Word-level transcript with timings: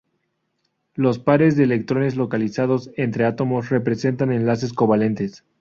Los 0.95 1.19
pares 1.19 1.55
de 1.57 1.63
electrones 1.65 2.15
localizados 2.15 2.89
entre 2.95 3.25
átomos 3.25 3.69
representan 3.69 4.31
enlaces 4.31 4.73
covalentes. 4.73 5.43